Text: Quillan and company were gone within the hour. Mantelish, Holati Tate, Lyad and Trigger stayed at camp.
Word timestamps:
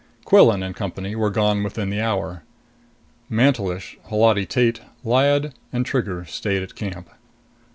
Quillan 0.25 0.63
and 0.63 0.75
company 0.75 1.15
were 1.15 1.29
gone 1.29 1.61
within 1.61 1.91
the 1.91 2.01
hour. 2.01 2.41
Mantelish, 3.29 3.99
Holati 4.09 4.47
Tate, 4.47 4.81
Lyad 5.05 5.53
and 5.71 5.85
Trigger 5.85 6.25
stayed 6.25 6.63
at 6.63 6.73
camp. 6.73 7.07